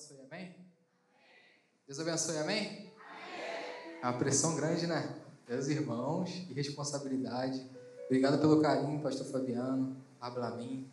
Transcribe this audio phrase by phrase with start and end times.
[0.00, 0.54] abençoe, amém?
[1.86, 2.90] Deus abençoe, amém?
[4.02, 5.14] É uma pressão grande, né?
[5.46, 7.68] Meus irmãos e responsabilidade.
[8.06, 10.88] Obrigado pelo carinho, pastor Fabiano, Ablamin.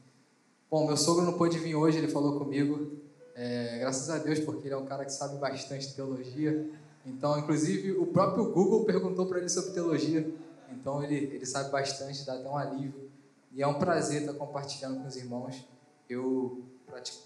[0.70, 2.98] Bom, meu sogro não pôde vir hoje, ele falou comigo.
[3.34, 6.70] É, graças a Deus, porque ele é um cara que sabe bastante teologia.
[7.06, 10.30] Então, inclusive, o próprio Google perguntou para ele sobre teologia.
[10.72, 13.10] Então, ele, ele sabe bastante, dá até um alívio.
[13.54, 15.66] E é um prazer estar compartilhando com os irmãos.
[16.10, 16.66] Eu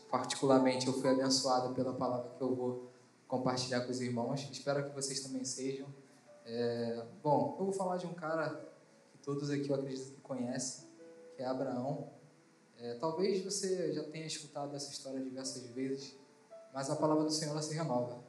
[0.10, 2.92] particularmente eu fui abençoado pela palavra que eu vou
[3.28, 4.48] compartilhar com os irmãos.
[4.52, 5.88] Espero que vocês também sejam.
[6.46, 8.50] É, bom, eu vou falar de um cara
[9.12, 10.88] que todos aqui eu acredito que conhecem,
[11.36, 12.10] que é Abraão.
[12.78, 16.16] É, talvez você já tenha escutado essa história diversas vezes,
[16.74, 18.24] mas a palavra do Senhor se renova.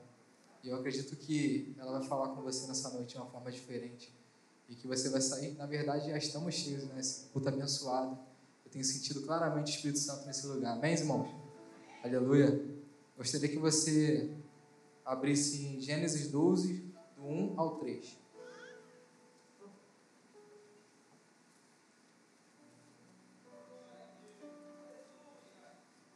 [0.62, 4.14] E eu acredito que ela vai falar com você nessa noite de uma forma diferente.
[4.68, 7.00] E que você vai sair, na verdade, já estamos cheios, né?
[7.00, 8.18] Esse culto abençoado
[8.72, 10.72] tenho sentido claramente o Espírito Santo nesse lugar.
[10.72, 11.28] Amém, irmãos?
[12.02, 12.64] Aleluia.
[13.16, 14.34] Gostaria que você
[15.04, 18.18] abrisse em Gênesis 12, do 1 ao 3.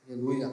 [0.08, 0.48] Aleluia.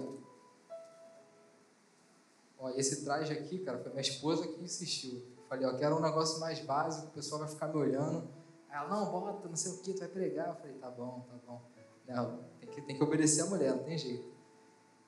[2.59, 5.23] Ó, esse traje aqui, cara, foi minha esposa que insistiu.
[5.47, 8.27] Falei, ó, quero um negócio mais básico, o pessoal vai ficar me olhando.
[8.69, 10.49] Ela, não, bota, não sei o que, tu vai pregar.
[10.49, 11.72] Eu falei, tá bom, tá bom.
[12.07, 14.31] Não, tem que, tem que obedecer a mulher, não tem jeito.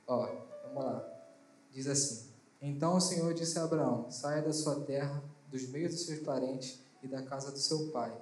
[0.08, 0.28] Ó,
[0.64, 1.06] vamos lá.
[1.72, 2.30] Diz assim:
[2.62, 6.80] Então o Senhor disse a Abraão: Saia da sua terra, dos meios dos seus parentes
[7.04, 8.16] e da casa do seu pai,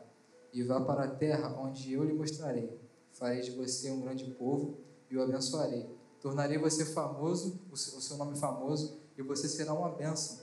[0.52, 2.80] e vá para a terra onde eu lhe mostrarei.
[3.12, 4.78] Farei de você um grande povo
[5.10, 5.88] e o abençoarei.
[6.20, 10.40] Tornarei você famoso, o seu nome famoso, e você será uma bênção.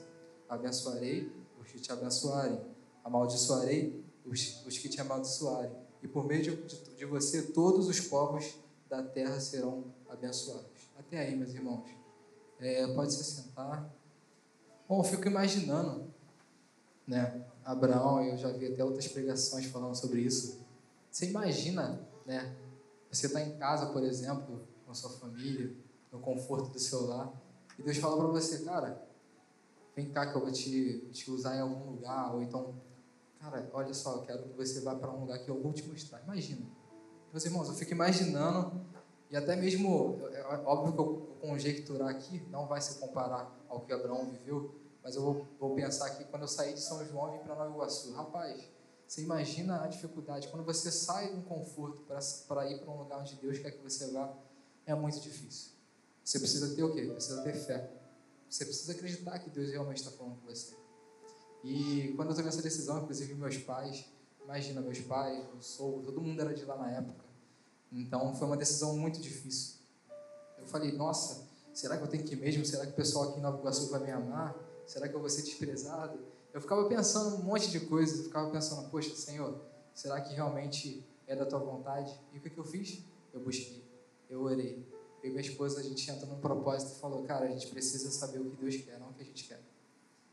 [0.47, 2.61] Abençoarei os que te abençoarem,
[3.03, 5.71] amaldiçoarei os, os que te amaldiçoarem
[6.01, 8.55] e por meio de, de, de você todos os povos
[8.89, 10.89] da terra serão abençoados.
[10.97, 11.89] Até aí, meus irmãos.
[12.59, 13.89] É, pode se sentar.
[14.87, 16.05] Bom, eu fico imaginando,
[17.07, 17.45] né?
[17.63, 20.59] Abraão, eu já vi até outras pregações falando sobre isso.
[21.09, 22.55] Você imagina, né?
[23.11, 25.73] Você está em casa, por exemplo, com sua família,
[26.11, 27.31] no conforto do seu lar,
[27.77, 29.01] e Deus fala para você, cara,
[29.95, 32.75] vem cá que eu vou te, te usar em algum lugar, ou então
[33.41, 35.83] Cara, olha só, eu quero que você vá para um lugar que eu vou te
[35.87, 36.21] mostrar.
[36.21, 36.63] Imagina.
[37.31, 38.85] Meus irmãos, eu fico imaginando,
[39.31, 43.91] e até mesmo, é óbvio que eu conjecturar aqui, não vai se comparar ao que
[43.91, 47.37] Abraão viveu, mas eu vou, vou pensar aqui quando eu saí de São João e
[47.37, 48.13] vim para Nova Iguaçu.
[48.13, 48.61] Rapaz,
[49.07, 50.47] você imagina a dificuldade.
[50.49, 52.05] Quando você sai do conforto
[52.47, 54.31] para ir para um lugar onde Deus quer que você vá,
[54.85, 55.71] é muito difícil.
[56.23, 57.07] Você precisa ter o quê?
[57.07, 57.91] Precisa ter fé.
[58.47, 60.75] Você precisa acreditar que Deus realmente está falando com você.
[61.63, 64.05] E quando eu tomei essa decisão, inclusive meus pais,
[64.43, 67.23] imagina, meus pais, meu sogro, todo mundo era de lá na época.
[67.91, 69.75] Então foi uma decisão muito difícil.
[70.57, 72.65] Eu falei, nossa, será que eu tenho que ir mesmo?
[72.65, 74.55] Será que o pessoal aqui em Nova Iguaçu vai me amar?
[74.85, 76.19] Será que eu vou ser desprezado?
[76.53, 79.59] Eu ficava pensando um monte de coisas, eu ficava pensando, poxa, Senhor,
[79.93, 82.13] será que realmente é da tua vontade?
[82.33, 83.01] E o que, que eu fiz?
[83.33, 83.83] Eu busquei,
[84.29, 84.85] eu orei.
[85.23, 88.09] Eu e minha esposa, a gente entra num propósito e falou, cara, a gente precisa
[88.09, 89.61] saber o que Deus quer, não o que a gente quer.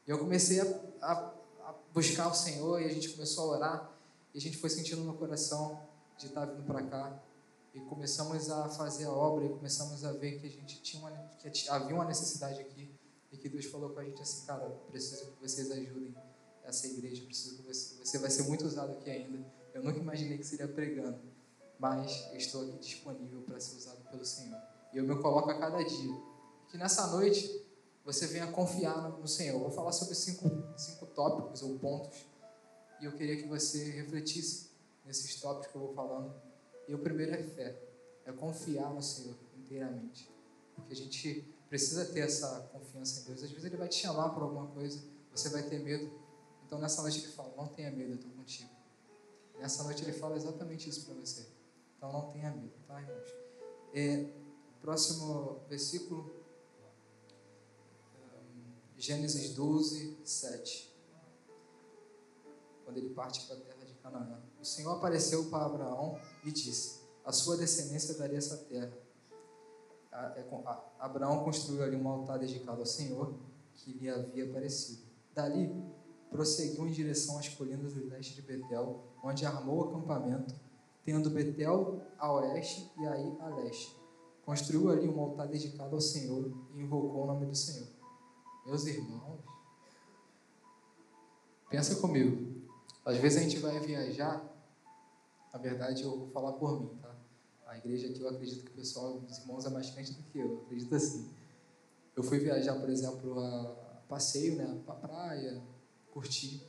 [0.08, 0.64] E eu comecei a,
[1.02, 1.12] a,
[1.66, 3.92] a, buscar o Senhor e a gente começou a orar
[4.32, 5.78] e a gente foi sentindo no coração
[6.16, 7.22] de estar vindo para cá
[7.74, 11.10] e começamos a fazer a obra e começamos a ver que a gente tinha uma,
[11.10, 12.90] que havia uma necessidade aqui
[13.30, 16.14] e que Deus falou com a gente assim, cara, preciso que vocês ajudem
[16.64, 19.44] essa igreja, preciso que você, você vai ser muito usado aqui ainda.
[19.74, 21.20] Eu nunca imaginei que seria pregando,
[21.78, 24.58] mas estou aqui disponível para ser usado pelo Senhor.
[24.90, 26.16] E eu me coloco a cada dia.
[26.70, 27.67] Que nessa noite
[28.08, 29.56] você venha confiar no Senhor.
[29.56, 30.48] Eu vou falar sobre cinco,
[30.78, 32.26] cinco tópicos ou pontos
[33.02, 34.70] e eu queria que você refletisse
[35.04, 36.34] nesses tópicos que eu vou falando.
[36.88, 37.78] E o primeiro é fé,
[38.24, 40.26] é confiar no Senhor inteiramente,
[40.74, 43.42] porque a gente precisa ter essa confiança em Deus.
[43.42, 46.10] Às vezes Ele vai te chamar por alguma coisa, você vai ter medo.
[46.66, 48.70] Então nessa noite Ele fala: Não tenha medo, eu estou contigo.
[49.58, 51.46] Nessa noite Ele fala exatamente isso para você.
[51.98, 53.36] Então não tenha medo, tá, irmãos?
[53.92, 54.30] É,
[54.80, 56.37] próximo versículo
[58.98, 60.92] Gênesis 12, 7.
[62.84, 64.42] Quando ele parte para a terra de Canaã.
[64.60, 68.92] O Senhor apareceu para Abraão e disse: A sua descendência daria essa terra.
[70.10, 70.44] É
[70.98, 73.38] Abraão construiu ali um altar dedicado ao Senhor
[73.72, 75.02] que lhe havia aparecido.
[75.32, 75.72] Dali,
[76.28, 80.52] prosseguiu em direção às colinas do leste de Betel, onde armou o acampamento,
[81.04, 83.96] tendo Betel a oeste e aí a leste.
[84.44, 87.97] Construiu ali um altar dedicado ao Senhor e invocou o nome do Senhor.
[88.68, 89.40] Meus irmãos,
[91.70, 92.68] pensa comigo.
[93.02, 94.44] Às vezes a gente vai viajar,
[95.50, 97.16] na verdade eu vou falar por mim, tá?
[97.66, 100.38] A igreja aqui eu acredito que o pessoal, os irmãos é mais crente do que
[100.38, 101.30] eu, eu acredito assim.
[102.14, 105.62] eu fui viajar, por exemplo, a passeio, né, para praia,
[106.12, 106.62] curtir.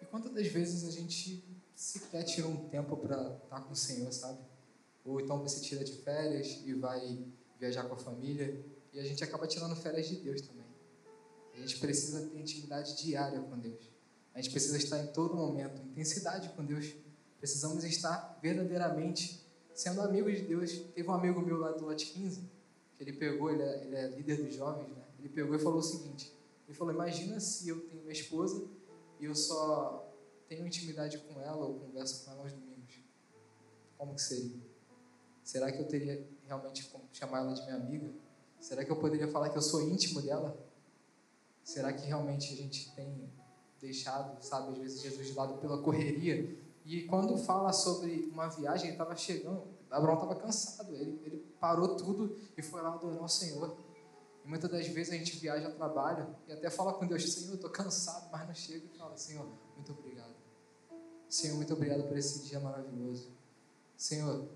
[0.00, 4.38] E quantas vezes a gente sequer tira um tempo para estar com o Senhor, sabe?
[5.04, 7.26] Ou então você tira de férias e vai
[7.60, 8.58] viajar com a família
[8.90, 10.63] e a gente acaba tirando férias de Deus também.
[11.54, 13.90] A gente precisa ter intimidade diária com Deus.
[14.34, 16.92] A gente precisa estar em todo momento, intensidade com Deus.
[17.38, 20.72] Precisamos estar verdadeiramente sendo amigos de Deus.
[20.94, 22.50] Teve um amigo meu lá do Lote 15,
[22.96, 25.04] que ele pegou, ele é, ele é líder dos jovens, né?
[25.18, 26.32] Ele pegou e falou o seguinte:
[26.66, 28.66] ele falou, imagina se eu tenho minha esposa
[29.20, 30.12] e eu só
[30.48, 33.00] tenho intimidade com ela ou converso com ela aos domingos.
[33.96, 34.60] Como que seria?
[35.42, 38.10] Será que eu teria realmente como chamar ela de minha amiga?
[38.58, 40.58] Será que eu poderia falar que eu sou íntimo dela?
[41.64, 43.32] Será que realmente a gente tem
[43.80, 46.56] deixado, sabe, às vezes Jesus de lado pela correria?
[46.84, 51.96] E quando fala sobre uma viagem, ele estava chegando, Abraão estava cansado, ele, ele parou
[51.96, 53.78] tudo e foi lá adorar o Senhor.
[54.44, 57.52] E muitas das vezes a gente viaja a trabalho e até fala com Deus, Senhor,
[57.52, 60.34] eu estou cansado, mas não chega e fala, Senhor, muito obrigado.
[61.30, 63.32] Senhor, muito obrigado por esse dia maravilhoso.
[63.96, 64.46] Senhor,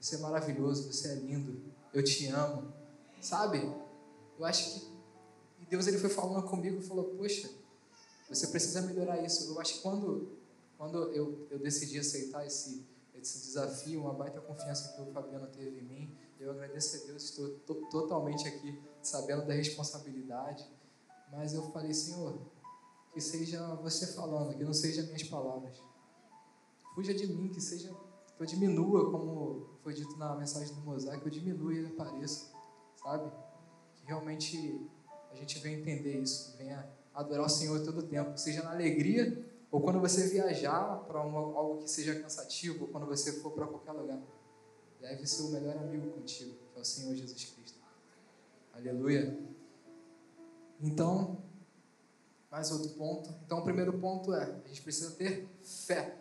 [0.00, 1.62] você é maravilhoso, você é lindo,
[1.94, 2.72] eu te amo.
[3.20, 3.58] Sabe?
[4.38, 4.97] Eu acho que
[5.68, 7.50] Deus ele foi falando comigo e falou, poxa,
[8.28, 9.50] você precisa melhorar isso.
[9.50, 10.28] Eu acho que quando,
[10.76, 12.84] quando eu, eu decidi aceitar esse,
[13.14, 17.24] esse desafio, uma baita confiança que o Fabiano teve em mim, eu agradeço a Deus,
[17.24, 20.64] estou totalmente aqui sabendo da responsabilidade,
[21.32, 22.38] mas eu falei, Senhor,
[23.12, 25.82] que seja você falando, que não seja minhas palavras.
[26.94, 27.92] Fuja de mim, que seja
[28.36, 32.52] que eu diminua, como foi dito na mensagem do mosaico, eu diminua e apareça,
[33.02, 33.32] sabe?
[33.96, 34.88] Que realmente
[35.30, 39.44] a gente venha entender isso, venha adorar o Senhor todo o tempo, seja na alegria
[39.70, 43.92] ou quando você viajar para algo que seja cansativo, ou quando você for para qualquer
[43.92, 44.18] lugar.
[45.00, 47.78] Deve ser o melhor amigo contigo, que é o Senhor Jesus Cristo.
[48.72, 49.38] Aleluia.
[50.80, 51.42] Então,
[52.50, 53.30] mais outro ponto.
[53.44, 56.16] Então, o primeiro ponto é: a gente precisa ter fé.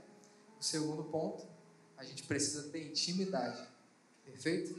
[0.59, 1.45] O segundo ponto,
[1.95, 3.65] a gente precisa ter intimidade.
[4.25, 4.75] Perfeito?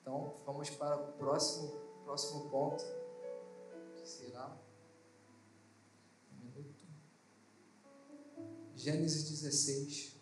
[0.00, 1.72] Então, vamos para o próximo,
[2.04, 2.84] próximo ponto,
[8.76, 10.16] Gênesis 16,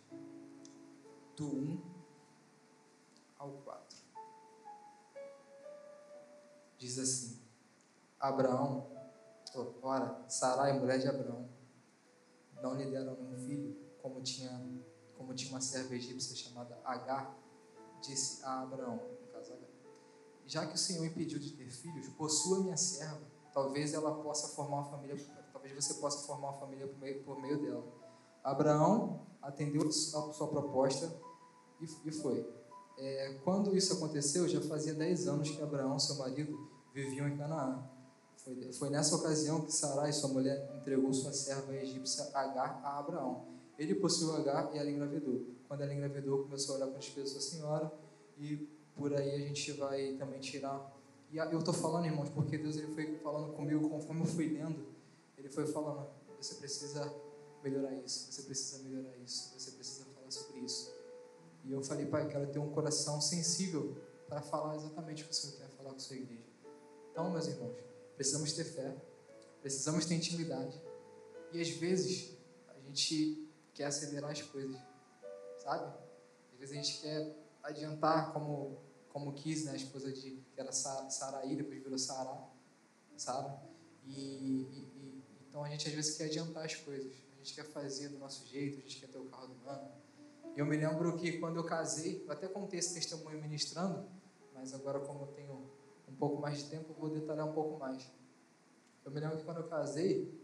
[1.36, 1.80] do 1
[3.38, 4.02] ao 4
[6.82, 7.40] diz assim:
[8.18, 8.90] Abraão,
[9.80, 11.48] ora, Sarai, mulher de Abraão,
[12.60, 14.50] não lhe deram nenhum filho, como tinha,
[15.16, 17.38] como tinha uma serva egípcia chamada Agar,
[18.00, 19.68] disse a Abraão, no caso Agar,
[20.44, 23.22] já que o Senhor impediu de ter filhos, possua minha serva,
[23.52, 25.16] talvez ela possa formar uma família,
[25.52, 28.01] talvez você possa formar uma família por meio, por meio dela.
[28.42, 31.12] Abraão atendeu a sua proposta
[32.04, 32.46] e, foi.
[32.96, 37.82] É, quando isso aconteceu, já fazia 10 anos que Abraão, seu marido, viviam em Canaã.
[38.36, 43.46] Foi, foi nessa ocasião que Sarai, sua mulher, entregou sua serva egípcia Agar a Abraão.
[43.78, 45.46] Ele possuiu Agar e ela engravidou.
[45.66, 47.92] Quando ela engravidou, começou a olhar para os pés sua senhora
[48.38, 50.92] e por aí a gente vai também tirar.
[51.32, 54.86] E eu estou falando, irmãos, porque Deus ele foi falando comigo conforme eu fui lendo.
[55.38, 56.06] Ele foi falando:
[56.38, 57.10] você precisa
[57.62, 60.92] melhorar isso, você precisa melhorar isso, você precisa falar sobre isso.
[61.64, 63.96] E eu falei, pai, quero ter um coração sensível
[64.28, 66.42] para falar exatamente o que o Senhor quer falar com a sua igreja.
[67.10, 67.76] Então, meus irmãos,
[68.16, 68.96] precisamos ter fé,
[69.60, 70.80] precisamos ter intimidade.
[71.52, 72.36] E às vezes
[72.68, 74.76] a gente quer acelerar as coisas,
[75.58, 75.94] sabe?
[76.52, 78.78] Às vezes a gente quer adiantar como
[79.12, 79.72] como quis, né?
[79.72, 82.48] A esposa de que era Saraí, depois virou Sara,
[83.16, 83.62] Sara.
[84.06, 84.62] E, e,
[84.96, 87.14] e, então a gente às vezes quer adiantar as coisas.
[87.42, 89.90] A gente quer fazer do nosso jeito, a gente quer ter o carro do ano.
[90.56, 94.08] Eu me lembro que quando eu casei, eu até contei esse testemunho ministrando,
[94.54, 95.68] mas agora como eu tenho
[96.08, 98.08] um pouco mais de tempo, eu vou detalhar um pouco mais.
[99.04, 100.40] Eu me lembro que quando eu casei,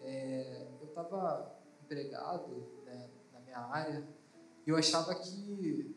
[0.00, 4.08] é, eu estava empregado né, na minha área
[4.66, 5.94] e eu achava que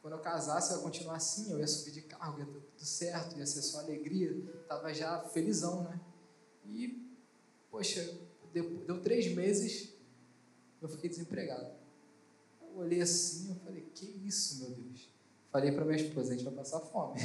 [0.00, 3.36] quando eu casasse eu ia continuar assim, eu ia subir de carro, ia tudo certo,
[3.36, 4.30] ia ser só alegria,
[4.62, 6.00] estava já felizão, né?
[6.64, 7.12] E,
[7.68, 9.92] poxa, deu, deu três meses,
[10.80, 11.72] eu fiquei desempregado.
[12.60, 15.08] Eu olhei assim, eu falei, que isso, meu Deus?
[15.50, 17.20] Falei para minha esposa, a gente vai passar fome.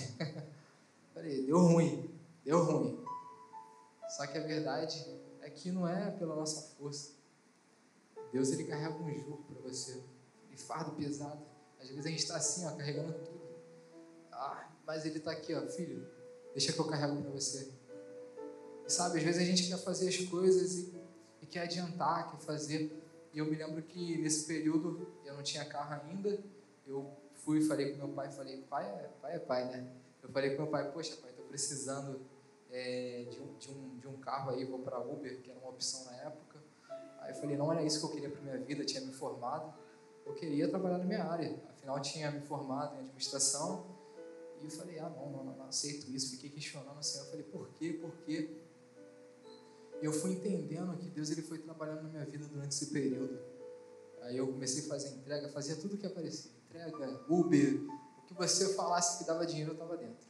[1.13, 2.10] Falei, deu ruim,
[2.44, 3.05] deu ruim.
[4.10, 5.05] Só que a verdade
[5.41, 7.12] é que não é pela nossa força.
[8.32, 10.03] Deus ele carrega um jugo para você,
[10.51, 11.46] e fardo pesado.
[11.79, 13.46] Às vezes a gente está assim, ó, carregando tudo.
[14.32, 16.05] Ah, mas ele está aqui, ó, filho,
[16.51, 17.72] deixa que eu carrego para você.
[18.88, 20.94] Sabe, às vezes a gente quer fazer as coisas e,
[21.46, 22.92] e quer adiantar, quer fazer.
[23.32, 26.40] E eu me lembro que nesse período eu não tinha carro ainda.
[26.86, 29.88] Eu fui e falei com meu pai, falei, pai é pai, é pai né?
[30.24, 32.20] Eu falei com meu pai, poxa pai, estou precisando
[32.72, 35.70] é, de, um, de, um, de um carro aí, vou para Uber, que era uma
[35.70, 36.60] opção na época.
[37.22, 39.74] Aí eu falei, não era isso que eu queria para minha vida, tinha me formado.
[40.25, 43.86] Eu queria trabalhar na minha área, afinal tinha me formado em administração.
[44.62, 46.32] E eu falei, ah, não, não, não, não aceito isso.
[46.32, 48.50] Fiquei questionando assim, eu falei, por quê, por quê?
[50.02, 53.40] Eu fui entendendo que Deus ele foi trabalhando na minha vida durante esse período.
[54.22, 56.52] Aí eu comecei a fazer entrega, fazia tudo que aparecia.
[56.66, 57.82] Entrega, Uber,
[58.20, 60.28] o que você falasse que dava dinheiro, eu estava dentro.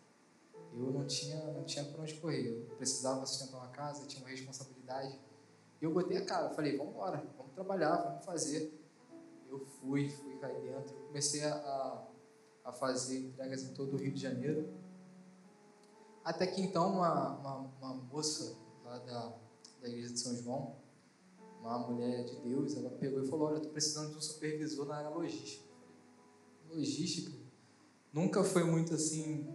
[0.73, 2.65] Eu não tinha, não tinha para onde correr.
[2.69, 5.17] Eu precisava sustentar uma casa, tinha uma responsabilidade.
[5.81, 8.73] Eu botei a cara, falei, vamos embora, vamos trabalhar, vamos fazer.
[9.49, 10.93] Eu fui, fui cair dentro.
[11.07, 12.07] comecei a,
[12.65, 14.67] a fazer entregas em todo o Rio de Janeiro.
[16.23, 19.33] Até que então uma, uma, uma moça lá da,
[19.81, 20.75] da igreja de São João,
[21.59, 24.85] uma mulher de Deus, ela pegou e falou, olha, eu estou precisando de um supervisor
[24.85, 25.65] na área logística.
[26.69, 27.31] Logística?
[28.13, 29.47] Nunca foi muito assim,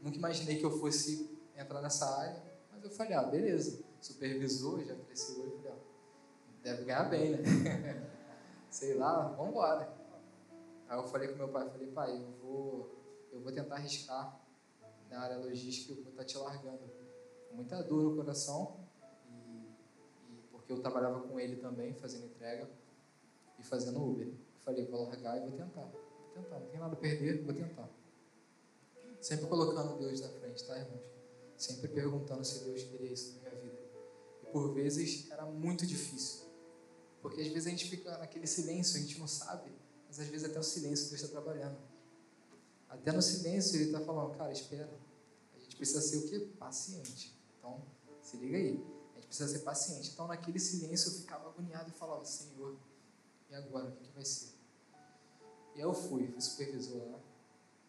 [0.00, 4.94] nunca imaginei que eu fosse entrar nessa área, mas eu falei, ah, beleza, supervisor, já
[4.94, 7.38] cresceu hoje, falei, ó, deve ganhar bem, né?
[8.70, 9.92] Sei lá, vamos embora.
[10.88, 14.40] Aí eu falei com meu pai, falei, pai, eu vou, eu vou tentar arriscar
[15.10, 16.80] na área logística, eu vou estar te largando.
[17.48, 18.81] Com muita dor no coração,
[20.72, 22.68] eu trabalhava com ele também, fazendo entrega
[23.58, 24.32] e fazendo Uber.
[24.60, 25.84] Falei, vou largar e vou tentar.
[25.84, 27.88] Vou tentar, não tem nada a perder, vou tentar.
[29.20, 31.02] Sempre colocando Deus na frente, tá, irmãos?
[31.56, 33.78] Sempre perguntando se Deus queria isso na minha vida.
[34.42, 36.46] E por vezes era muito difícil.
[37.20, 39.70] Porque às vezes a gente fica naquele silêncio, a gente não sabe,
[40.08, 41.78] mas às vezes até o silêncio Deus está trabalhando.
[42.88, 44.90] Até no silêncio Ele está falando, cara, espera.
[45.54, 46.40] A gente precisa ser o quê?
[46.58, 47.34] Paciente.
[47.58, 47.80] Então,
[48.20, 48.84] se liga aí.
[49.32, 50.10] Precisa ser paciente.
[50.10, 52.76] Então, naquele silêncio eu ficava agoniado e falava, Senhor,
[53.48, 53.88] e agora?
[53.88, 54.52] O que, que vai ser?
[55.74, 57.18] E aí eu fui, fui supervisor lá,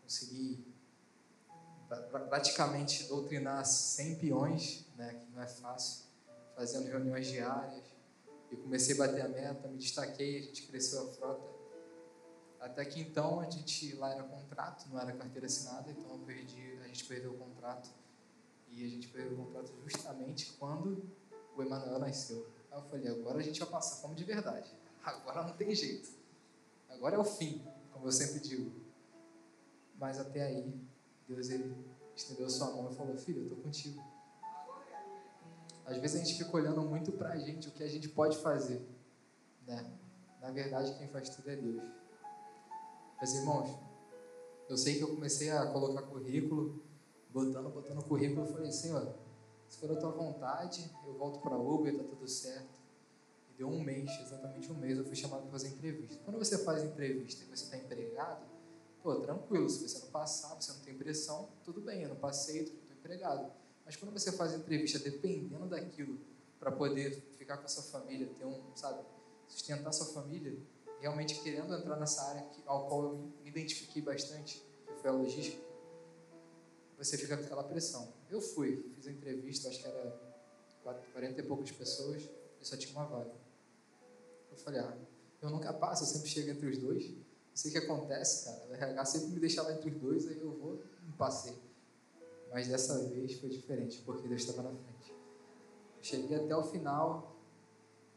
[0.01, 0.65] consegui
[2.29, 6.05] praticamente doutrinar 100 peões, né, que não é fácil,
[6.55, 7.83] fazendo reuniões diárias.
[8.49, 11.43] E comecei a bater a meta, me destaquei, a gente cresceu a frota.
[12.61, 16.87] Até que então a gente lá era contrato, não era carteira assinada, então perdi, a
[16.87, 17.89] gente perdeu o contrato.
[18.69, 21.21] E a gente perdeu o contrato justamente quando
[21.55, 22.47] o Emanuel nasceu.
[22.71, 24.71] Aí eu falei, agora a gente vai passar fome de verdade.
[25.03, 26.09] Agora não tem jeito.
[26.89, 28.71] Agora é o fim, como eu sempre digo.
[29.99, 30.73] Mas até aí
[31.27, 31.75] Deus ele
[32.15, 34.01] estendeu sua mão e falou: Filho, eu estou contigo.
[35.85, 38.37] Às vezes a gente fica olhando muito para a gente, o que a gente pode
[38.37, 38.87] fazer.
[39.67, 39.85] Né?
[40.41, 41.83] Na verdade, quem faz tudo é Deus.
[43.19, 43.77] Mas irmãos,
[44.69, 46.81] eu sei que eu comecei a colocar currículo,
[47.29, 49.15] botando, botando currículo, eu falei: Senhor,
[49.73, 52.79] se for a tua vontade, eu volto para Uber, está tudo certo.
[53.49, 56.21] E deu um mês, exatamente um mês, eu fui chamado para fazer entrevista.
[56.23, 58.45] Quando você faz entrevista e você está empregado,
[59.03, 62.61] Pô, tranquilo, se você não passar, você não tem pressão, tudo bem, eu não passei,
[62.61, 63.51] estou empregado.
[63.85, 66.17] Mas quando você faz entrevista dependendo daquilo
[66.57, 69.03] para poder ficar com a sua família, ter um, sabe,
[69.45, 70.57] sustentar sua família,
[71.01, 75.13] realmente querendo entrar nessa área que, ao qual eu me identifiquei bastante, que foi a
[75.13, 75.61] logística,
[76.97, 78.07] você fica com aquela pressão.
[78.33, 80.19] Eu fui, fiz a entrevista, acho que era
[81.13, 82.23] 40 e poucas pessoas,
[82.59, 83.31] e só tinha uma vaga.
[84.49, 84.97] Eu falei, ah,
[85.39, 87.09] eu nunca passo, eu sempre chego entre os dois.
[87.09, 87.15] Não
[87.53, 88.65] sei o que acontece, cara.
[88.71, 91.53] O RH sempre me deixava entre os dois, aí eu vou e passei.
[92.51, 95.11] Mas dessa vez foi diferente, porque Deus estava na frente.
[95.97, 97.39] Eu cheguei até o final,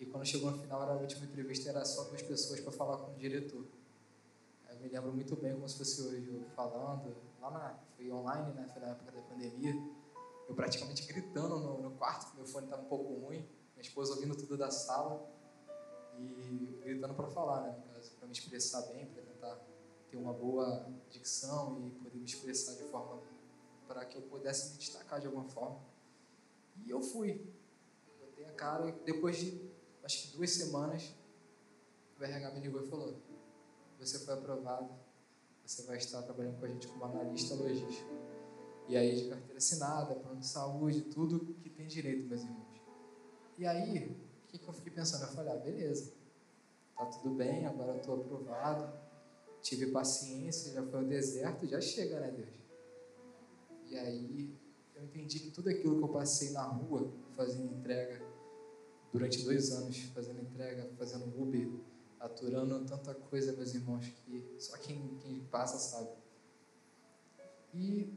[0.01, 2.97] e quando chegou no final, era a última entrevista, era só duas pessoas para falar
[2.97, 3.67] com o diretor.
[4.71, 8.55] Eu me lembro muito bem como se fosse hoje, eu falando, lá na, foi online,
[8.55, 9.75] né, foi na época da pandemia,
[10.49, 13.39] eu praticamente gritando no, no quarto, meu fone estava um pouco ruim,
[13.75, 15.29] minha esposa ouvindo tudo da sala,
[16.19, 17.85] e gritando para falar, né,
[18.19, 19.57] para me expressar bem, para
[20.11, 23.23] ter uma boa dicção e poder me expressar de forma
[23.87, 25.81] para que eu pudesse me destacar de alguma forma.
[26.85, 27.47] E eu fui.
[28.21, 29.71] Botei a cara e depois de
[30.03, 31.15] acho que duas semanas,
[32.19, 33.17] o RH me ligou e falou:
[33.99, 34.91] Você foi aprovado,
[35.65, 38.26] você vai estar trabalhando com a gente como analista logístico.
[38.89, 42.67] E aí de carteira assinada, plano de saúde, tudo que tem direito, meus irmãos.
[43.59, 44.09] E aí,
[44.45, 45.23] o que, que eu fiquei pensando?
[45.25, 46.13] Eu falei, ah, beleza,
[46.97, 48.93] tá tudo bem, agora eu estou aprovado,
[49.61, 52.55] tive paciência, já foi ao deserto, já chega, né, Deus?
[53.89, 54.55] E aí
[54.95, 58.25] eu entendi que tudo aquilo que eu passei na rua, fazendo entrega,
[59.13, 61.69] durante dois anos, fazendo entrega, fazendo Uber,
[62.21, 66.11] aturando tanta coisa, meus irmãos, que só quem, quem passa sabe.
[67.73, 68.13] E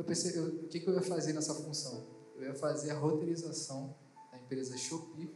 [0.00, 2.06] eu pensei, o que, que eu ia fazer nessa função?
[2.34, 3.94] Eu ia fazer a roteirização
[4.32, 5.26] da empresa Shopee,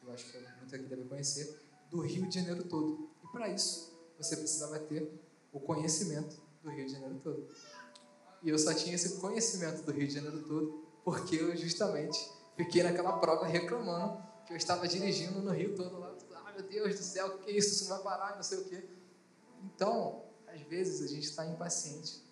[0.00, 3.10] que eu acho que muita aqui deve conhecer, do Rio de Janeiro todo.
[3.22, 5.12] E para isso, você precisava ter
[5.52, 7.46] o conhecimento do Rio de Janeiro todo.
[8.42, 12.18] E eu só tinha esse conhecimento do Rio de Janeiro todo porque eu justamente
[12.56, 16.16] fiquei naquela prova reclamando que eu estava dirigindo no rio todo lá.
[16.34, 17.74] Ah, meu Deus do céu, o que é isso?
[17.74, 18.82] Isso não vai parar, não sei o quê.
[19.62, 22.25] Então, às vezes a gente está impaciente,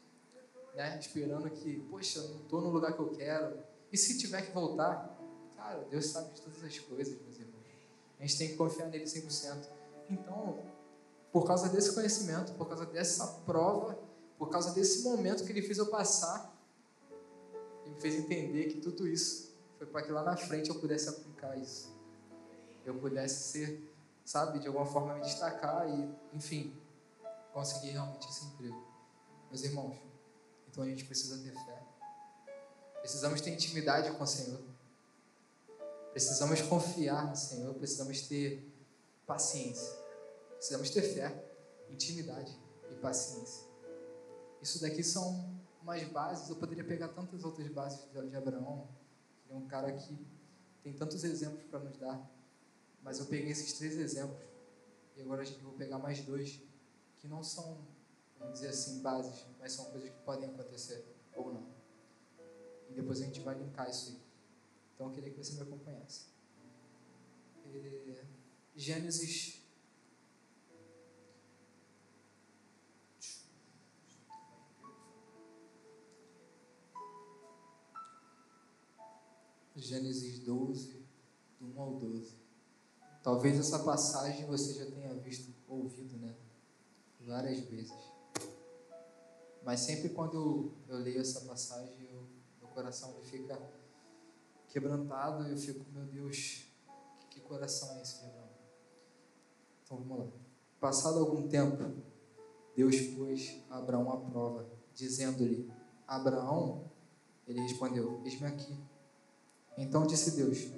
[0.74, 0.98] né?
[0.98, 3.58] esperando que, poxa, não estou no lugar que eu quero.
[3.92, 5.16] E se tiver que voltar,
[5.56, 7.64] cara, Deus sabe de todas as coisas, meus irmãos.
[8.18, 9.68] A gente tem que confiar nele 100%.
[10.10, 10.58] Então,
[11.32, 13.98] por causa desse conhecimento, por causa dessa prova,
[14.38, 16.52] por causa desse momento que ele fez eu passar,
[17.84, 21.08] ele me fez entender que tudo isso foi para que lá na frente eu pudesse
[21.08, 21.92] aplicar isso.
[22.84, 26.76] Eu pudesse ser, sabe, de alguma forma me destacar e, enfim,
[27.52, 28.82] conseguir realmente esse emprego.
[29.50, 29.96] Meus irmãos,
[30.74, 31.82] então a gente precisa ter fé.
[32.98, 34.60] Precisamos ter intimidade com o Senhor.
[36.10, 38.68] Precisamos confiar no Senhor, precisamos ter
[39.24, 39.96] paciência.
[40.50, 41.44] Precisamos ter fé,
[41.88, 42.58] intimidade
[42.90, 43.68] e paciência.
[44.60, 48.88] Isso daqui são umas bases, eu poderia pegar tantas outras bases de Abraão,
[49.46, 50.26] que é um cara que
[50.82, 52.20] tem tantos exemplos para nos dar,
[53.00, 54.42] mas eu peguei esses três exemplos
[55.16, 56.60] e agora eu vou pegar mais dois
[57.18, 57.78] que não são,
[58.38, 61.66] vamos dizer assim, bases, mas são coisas que podem acontecer ou não.
[62.90, 64.20] E depois a gente vai linkar isso aí.
[64.94, 66.26] Então eu queria que você me acompanhasse.
[67.66, 68.24] É,
[68.76, 69.64] Gênesis
[79.76, 81.04] Gênesis 12,
[81.60, 82.36] do 1 ao 12.
[83.22, 86.34] Talvez essa passagem você já tenha visto, ouvido, né?
[87.20, 88.13] Várias vezes.
[89.64, 90.34] Mas sempre quando
[90.88, 92.26] eu, eu leio essa passagem, eu,
[92.60, 93.58] meu coração ele fica
[94.68, 96.66] quebrantado e eu fico, meu Deus,
[97.20, 98.50] que, que coração é esse Abraão?
[99.82, 100.32] Então vamos lá.
[100.80, 101.82] Passado algum tempo,
[102.76, 105.70] Deus pôs Abraão à prova, dizendo-lhe:
[106.06, 106.90] Abraão,
[107.46, 108.76] ele respondeu: Eis-me aqui.
[109.78, 110.68] Então disse Deus: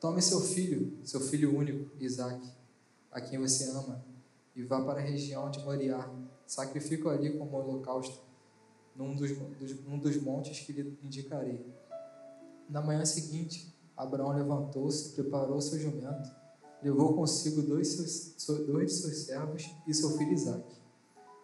[0.00, 2.50] Tome seu filho, seu filho único, Isaque,
[3.10, 4.04] a quem você ama,
[4.54, 6.12] e vá para a região de Moriá.
[6.46, 8.20] Sacrifique-o ali como holocausto,
[8.94, 11.64] num dos, dos, num dos montes que lhe indicarei.
[12.68, 16.30] Na manhã seguinte, Abraão levantou-se, preparou seu jumento,
[16.82, 20.76] levou consigo dois, seus, dois de seus servos e seu filho Isaque.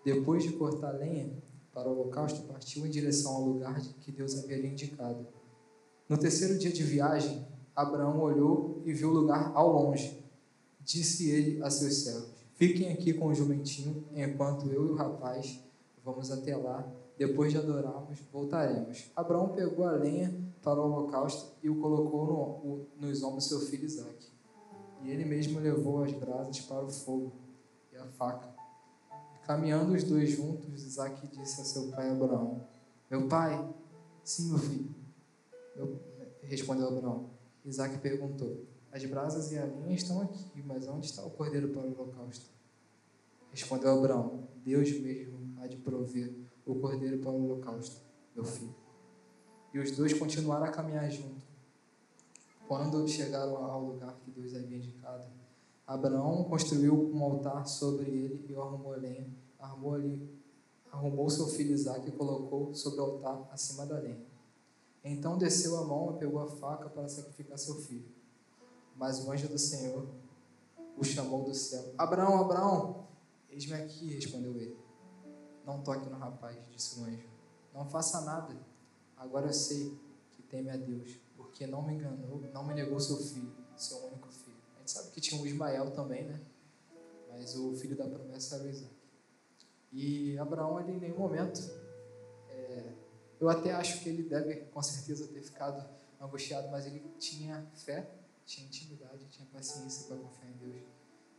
[0.05, 1.31] Depois de cortar lenha
[1.73, 5.27] para o holocausto, partiu em direção ao lugar que Deus havia lhe indicado.
[6.09, 10.25] No terceiro dia de viagem, Abraão olhou e viu o lugar ao longe.
[10.81, 15.61] Disse ele a seus servos: Fiquem aqui com o jumentinho, enquanto eu e o rapaz
[16.05, 16.91] vamos até lá.
[17.21, 19.11] Depois de adorarmos, voltaremos.
[19.15, 23.61] Abraão pegou a lenha para o holocausto e o colocou no, nos ombros do seu
[23.61, 24.27] filho Isaque.
[25.03, 27.31] E ele mesmo levou as brasas para o fogo
[27.93, 28.49] e a faca.
[29.45, 32.67] Caminhando os dois juntos, Isaque disse a seu pai Abraão:
[33.11, 33.69] Meu pai,
[34.25, 34.95] sim, meu filho.
[35.77, 36.01] Eu,
[36.45, 37.29] respondeu Abraão.
[37.67, 41.83] Isaac perguntou: As brasas e a linha estão aqui, mas onde está o cordeiro para
[41.83, 42.47] o holocausto?
[43.51, 48.01] Respondeu Abraão: Deus mesmo há de prover o cordeiro para o holocausto,
[48.35, 48.75] meu filho.
[49.73, 51.45] E os dois continuaram a caminhar junto.
[52.67, 55.27] Quando chegaram ao lugar que Deus havia indicado,
[55.87, 60.41] Abraão construiu um altar sobre ele e arrumou lenha, armou ali,
[60.93, 64.25] arrumou seu filho Isaac e colocou sobre o altar acima da lenha.
[65.03, 68.07] Então desceu a mão e pegou a faca para sacrificar seu filho.
[68.97, 70.07] Mas o anjo do Senhor
[70.97, 73.07] o chamou do céu: Abraão, Abraão,
[73.49, 74.77] eis-me aqui, respondeu ele.
[75.71, 77.29] Não toque no rapaz, disse o anjo.
[77.73, 78.57] Não faça nada.
[79.17, 79.97] Agora eu sei
[80.33, 84.29] que teme a Deus, porque não me enganou, não me negou seu filho, seu único
[84.33, 84.57] filho.
[84.75, 86.41] A gente sabe que tinha o Ismael também, né?
[87.29, 88.93] Mas o filho da promessa era o Isaac.
[89.93, 91.61] E Abraão, ele em nenhum momento
[93.41, 95.89] eu até acho que ele deve, com certeza, ter ficado
[96.21, 98.11] angustiado, mas ele tinha fé,
[98.45, 100.83] tinha intimidade, tinha paciência para confiar em Deus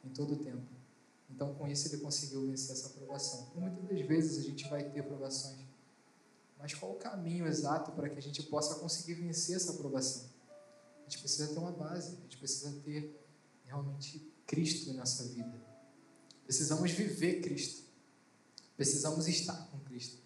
[0.03, 0.80] em todo o tempo.
[1.33, 3.51] Então, com isso, ele conseguiu vencer essa aprovação.
[3.55, 5.65] Muitas das vezes a gente vai ter aprovações,
[6.59, 10.29] mas qual o caminho exato para que a gente possa conseguir vencer essa aprovação?
[10.99, 13.19] A gente precisa ter uma base, a gente precisa ter
[13.65, 15.59] realmente Cristo em nossa vida.
[16.43, 17.83] Precisamos viver Cristo.
[18.77, 20.21] Precisamos estar com Cristo.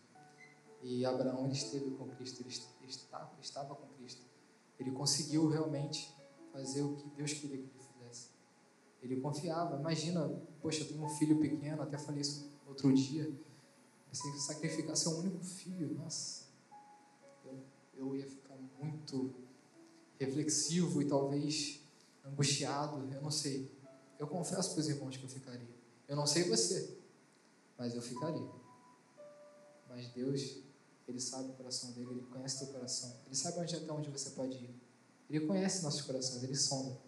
[0.82, 4.22] E Abraão esteve com Cristo, ele estava, estava com Cristo.
[4.80, 6.14] Ele conseguiu realmente
[6.52, 7.95] fazer o que Deus queria que ele fizesse.
[9.06, 9.78] Ele confiava.
[9.80, 10.28] Imagina,
[10.62, 13.32] poxa, eu tenho um filho pequeno, até falei isso outro dia.
[14.12, 16.46] Você sacrificar seu único filho, nossa,
[17.46, 17.60] eu,
[17.96, 19.36] eu ia ficar muito
[20.20, 21.82] reflexivo e talvez
[22.26, 23.72] angustiado, eu não sei.
[24.18, 25.76] Eu confesso para os irmãos que eu ficaria.
[26.08, 26.98] Eu não sei você,
[27.78, 28.50] mas eu ficaria.
[29.88, 30.58] Mas Deus
[31.08, 33.16] Ele sabe o coração dele, ele conhece teu coração.
[33.28, 34.76] Ele sabe onde até onde você pode ir.
[35.30, 37.05] Ele conhece nossos corações, ele sonda.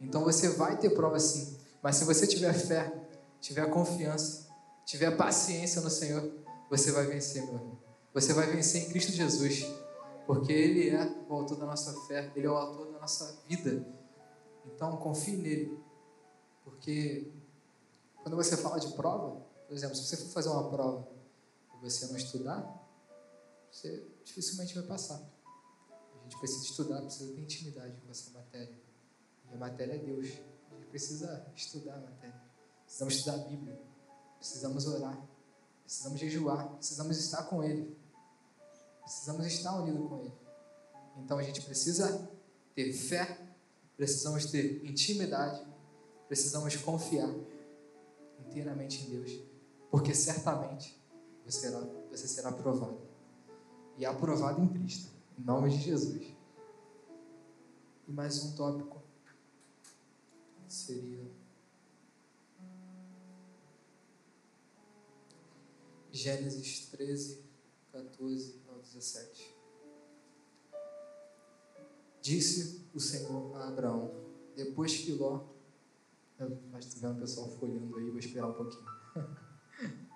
[0.00, 1.56] Então você vai ter prova sim.
[1.82, 2.92] Mas se você tiver fé,
[3.40, 4.48] tiver confiança,
[4.84, 6.30] tiver paciência no Senhor,
[6.70, 7.78] você vai vencer, meu irmão.
[8.12, 9.66] Você vai vencer em Cristo Jesus.
[10.26, 13.86] Porque Ele é o autor da nossa fé, Ele é o autor da nossa vida.
[14.64, 15.78] Então confie nele.
[16.64, 17.32] Porque
[18.22, 21.08] quando você fala de prova, por exemplo, se você for fazer uma prova
[21.76, 22.84] e você não estudar,
[23.70, 25.22] você dificilmente vai passar.
[26.14, 28.85] A gente precisa estudar, precisa ter intimidade com essa matéria.
[29.52, 30.26] A matéria é Deus.
[30.70, 32.42] A gente precisa estudar a matéria.
[32.84, 33.80] Precisamos estudar a Bíblia.
[34.38, 35.26] Precisamos orar.
[35.84, 36.68] Precisamos jejuar.
[36.76, 37.96] Precisamos estar com Ele.
[39.02, 40.32] Precisamos estar unidos com Ele.
[41.18, 42.28] Então a gente precisa
[42.74, 43.40] ter fé,
[43.96, 45.66] precisamos ter intimidade,
[46.28, 47.32] precisamos confiar
[48.46, 49.40] inteiramente em Deus,
[49.90, 51.00] porque certamente
[51.44, 51.80] você será,
[52.10, 53.00] você será aprovado.
[53.96, 56.22] E aprovado em Cristo, em nome de Jesus.
[58.06, 59.05] E mais um tópico
[60.76, 61.26] seria
[66.12, 67.44] Gênesis 13,
[67.92, 69.54] 14 ao 17.
[72.22, 74.14] Disse o Senhor a Abraão,
[74.54, 75.46] depois que Ló.
[76.70, 78.86] Mas estou vendo o pessoal folhando aí, vou esperar um pouquinho.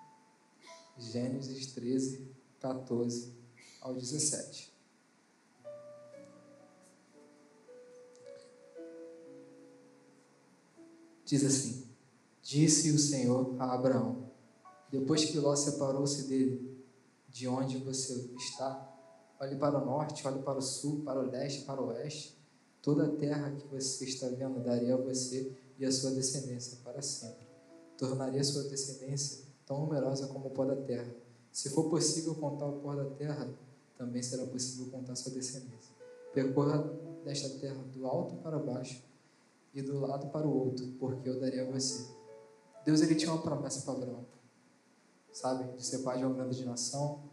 [0.97, 3.33] Gênesis 13, 14
[3.79, 4.70] ao 17.
[11.31, 11.85] Diz assim:
[12.43, 14.29] Disse o Senhor a Abraão,
[14.91, 16.77] depois que Ló separou-se dele,
[17.29, 18.93] de onde você está,
[19.39, 22.37] olhe para o norte, olhe para o sul, para o leste, para o oeste.
[22.81, 27.01] Toda a terra que você está vendo daria a você e a sua descendência para
[27.01, 27.47] sempre.
[27.97, 31.15] Tornaria sua descendência tão numerosa como o pó da terra.
[31.49, 33.49] Se for possível contar o pó da terra,
[33.97, 35.95] também será possível contar sua descendência.
[36.33, 36.79] Percorra
[37.23, 39.10] desta terra do alto para baixo
[39.73, 42.09] e do lado para o outro, porque eu daria a você.
[42.85, 44.25] Deus ele tinha uma promessa para Abraão
[45.31, 45.75] sabe?
[45.75, 47.23] De ser pai de uma grande nação,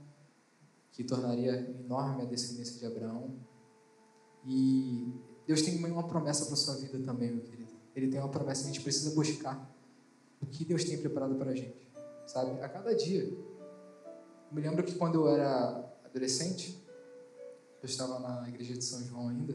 [0.93, 1.53] que tornaria
[1.85, 3.35] enorme a descendência de Abraão.
[4.45, 5.13] E
[5.47, 7.73] Deus tem uma promessa para a sua vida também, meu querido.
[7.95, 9.75] Ele tem uma promessa que a gente precisa buscar.
[10.41, 11.77] O que Deus tem preparado para a gente,
[12.27, 12.61] sabe?
[12.61, 13.25] A cada dia.
[13.25, 16.81] Eu me lembro que quando eu era adolescente,
[17.83, 19.55] eu estava na igreja de São João ainda.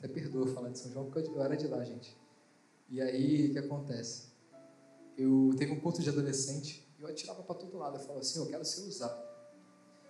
[0.00, 2.18] Até perdoa falar de São João, porque eu era de lá, gente.
[2.88, 4.30] E aí, o que acontece?
[5.16, 7.96] Eu teve um culto de adolescente eu atirava para todo lado.
[7.96, 9.22] Eu falava assim, eu quero ser usado.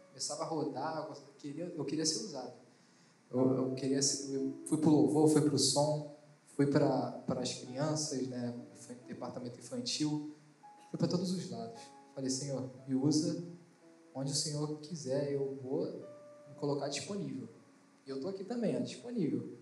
[0.09, 2.53] Começava a rodar, eu queria, eu queria ser usado.
[3.31, 6.16] Eu, eu queria ser, eu fui para o louvor, fui para o som,
[6.57, 8.53] fui para as crianças, né,
[9.07, 10.35] departamento infantil,
[10.90, 11.81] fui para todos os lados.
[12.12, 13.46] Falei, Senhor, me usa
[14.12, 15.87] onde o Senhor quiser, eu vou
[16.48, 17.48] me colocar disponível.
[18.05, 19.60] E eu estou aqui também, disponível.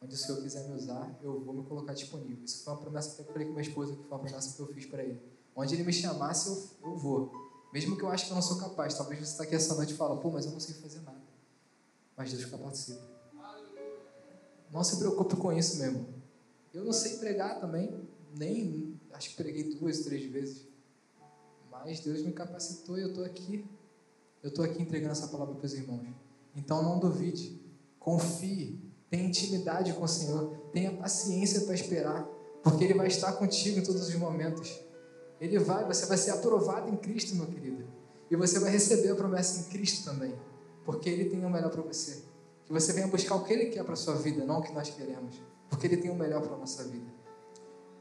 [0.00, 2.44] Onde o Senhor quiser me usar, eu vou me colocar disponível.
[2.44, 4.62] Isso foi uma promessa que eu falei com minha esposa, que foi uma promessa que
[4.62, 5.20] eu fiz para ele.
[5.56, 7.32] Onde ele me chamasse, eu, eu vou.
[7.72, 8.94] Mesmo que eu ache que eu não sou capaz.
[8.94, 11.20] Talvez você está aqui essa noite e fala, pô, mas eu não sei fazer nada.
[12.16, 13.00] Mas Deus capacita.
[14.70, 16.06] Não se preocupe com isso mesmo.
[16.72, 18.08] Eu não sei pregar também.
[18.36, 20.66] Nem, acho que preguei duas, três vezes.
[21.70, 23.64] Mas Deus me capacitou e eu estou aqui.
[24.42, 26.06] Eu estou aqui entregando essa palavra para os irmãos.
[26.54, 27.60] Então não duvide.
[27.98, 28.87] Confie.
[29.10, 30.56] Tenha intimidade com o Senhor.
[30.72, 32.28] Tenha paciência para esperar.
[32.62, 34.78] Porque Ele vai estar contigo em todos os momentos.
[35.40, 37.84] Ele vai, você vai ser aprovado em Cristo, meu querido.
[38.30, 40.34] E você vai receber a promessa em Cristo também.
[40.84, 42.22] Porque Ele tem o melhor para você.
[42.64, 44.72] Que você venha buscar o que Ele quer para a sua vida, não o que
[44.72, 45.40] nós queremos.
[45.70, 47.18] Porque Ele tem o melhor para a nossa vida.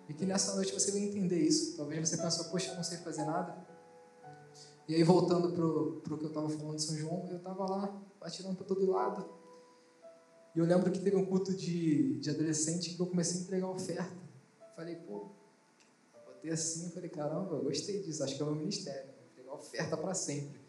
[0.09, 1.77] E que nessa noite você venha entender isso.
[1.77, 3.55] Talvez você pense, poxa, eu não sei fazer nada.
[4.87, 8.01] E aí, voltando para o que eu estava falando de São João, eu estava lá,
[8.21, 9.29] atirando para todo lado.
[10.57, 13.69] E eu lembro que teve um culto de, de adolescente que eu comecei a entregar
[13.69, 14.11] oferta.
[14.75, 15.29] Falei, pô,
[16.25, 19.53] botei assim, falei, caramba, eu gostei disso, acho que é o meu ministério, vou pegar
[19.53, 20.59] oferta para sempre.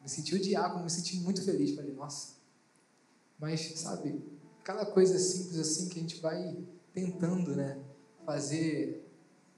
[0.00, 2.34] Me senti o diácono, me senti muito feliz, falei, nossa.
[3.36, 4.22] Mas, sabe,
[4.62, 6.56] cada coisa simples assim que a gente vai
[6.92, 7.82] tentando, né,
[8.24, 9.04] fazer,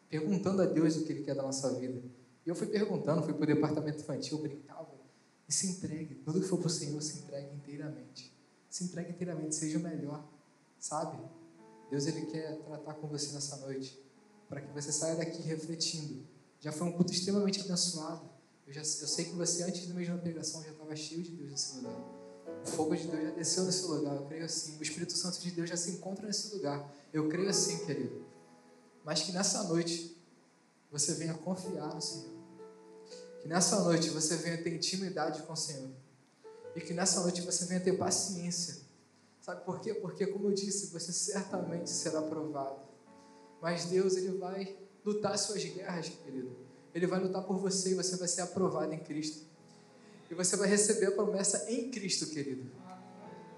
[0.08, 2.02] perguntando a Deus o que Ele quer da nossa vida.
[2.46, 4.88] E eu fui perguntando, fui para o departamento infantil, brincava,
[5.46, 8.35] e se entregue, tudo que for para o Senhor, se entregue inteiramente.
[8.76, 10.22] Se entregue inteiramente, seja o melhor,
[10.78, 11.16] sabe?
[11.90, 13.98] Deus, Ele quer tratar com você nessa noite
[14.50, 16.22] para que você saia daqui refletindo.
[16.60, 18.28] Já foi um culto extremamente abençoado.
[18.66, 21.52] Eu, já, eu sei que você, antes da mesma pregação, já estava cheio de Deus
[21.52, 21.98] nesse lugar.
[22.64, 24.76] O fogo de Deus já desceu nesse lugar, eu creio assim.
[24.76, 26.94] O Espírito Santo de Deus já se encontra nesse lugar.
[27.14, 28.26] Eu creio assim, querido.
[29.02, 30.22] Mas que nessa noite
[30.92, 32.36] você venha confiar no Senhor.
[33.40, 35.88] Que nessa noite você venha ter intimidade com o Senhor.
[36.76, 38.76] E que nessa noite você venha ter paciência.
[39.40, 39.94] Sabe por quê?
[39.94, 42.80] Porque, como eu disse, você certamente será provado.
[43.62, 46.54] Mas Deus, Ele vai lutar suas guerras, querido.
[46.94, 49.46] Ele vai lutar por você e você vai ser aprovado em Cristo.
[50.30, 52.70] E você vai receber a promessa em Cristo, querido.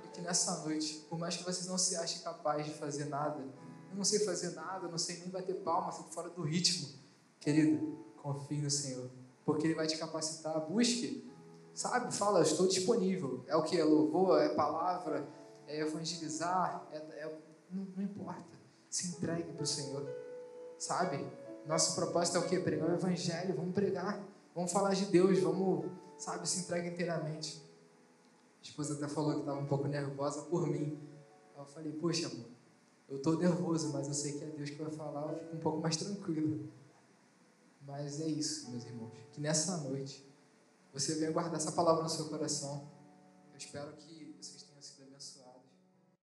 [0.04, 3.40] E que nessa noite, por mais que você não se ache capaz de fazer nada,
[3.90, 6.88] eu não sei fazer nada, eu não sei nem bater palma, fico fora do ritmo.
[7.40, 9.11] Querido, confie no Senhor,
[9.44, 10.61] porque Ele vai te capacitar.
[10.68, 11.27] Busque,
[11.78, 12.12] sabe?
[12.12, 13.44] Fala, estou disponível.
[13.46, 13.78] É o que?
[13.78, 15.28] É louvor, é palavra,
[15.68, 17.38] é evangelizar, é, é
[17.70, 18.58] não, não importa.
[18.90, 20.04] Se entregue para o Senhor,
[20.76, 21.24] sabe?
[21.66, 22.58] Nosso propósito é o que?
[22.58, 24.20] Pregar o Evangelho, vamos pregar,
[24.54, 25.84] vamos falar de Deus, vamos,
[26.16, 27.62] sabe, se entrega inteiramente.
[28.60, 30.98] A esposa até falou que estava um pouco nervosa por mim.
[31.56, 32.46] Eu falei, poxa, amor,
[33.08, 35.60] eu estou nervoso, mas eu sei que é Deus que vai falar, eu fico um
[35.60, 36.68] pouco mais tranquilo.
[37.86, 40.27] Mas é isso, meus irmãos, que nessa noite
[40.92, 42.90] você venha guardar essa palavra no seu coração.
[43.53, 44.17] Eu espero que